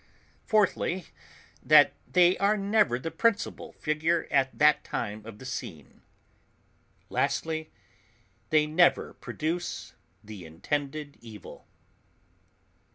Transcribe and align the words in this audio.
Fourthly, 0.47 1.05
that 1.61 1.93
they 2.11 2.35
are 2.39 2.57
never 2.57 2.97
the 2.97 3.11
principal 3.11 3.71
figure 3.73 4.27
at 4.31 4.57
that 4.57 4.83
time 4.83 5.23
on 5.27 5.37
the 5.37 5.45
scene; 5.45 6.01
lastly, 7.09 7.69
they 8.49 8.65
never 8.65 9.13
produce 9.13 9.93
the 10.23 10.43
intended 10.43 11.17
evil. 11.21 11.67